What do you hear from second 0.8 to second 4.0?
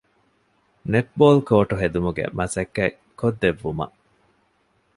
ނެޓްބޯލްކޯޓު ހެދުމުގެ މަސައްކަތް ކޮށްދެއްވުމަށް